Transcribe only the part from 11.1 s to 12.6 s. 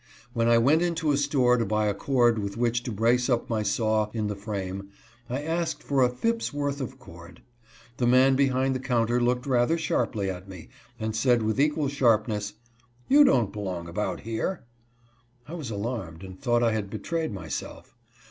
said with equal sharpness,"